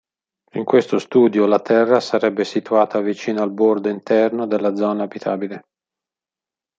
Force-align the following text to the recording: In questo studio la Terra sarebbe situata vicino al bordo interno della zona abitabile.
In 0.53 0.63
questo 0.63 0.97
studio 0.97 1.45
la 1.45 1.59
Terra 1.59 1.99
sarebbe 1.99 2.43
situata 2.43 2.99
vicino 3.01 3.43
al 3.43 3.51
bordo 3.53 3.87
interno 3.87 4.47
della 4.47 4.73
zona 4.73 5.03
abitabile. 5.03 5.65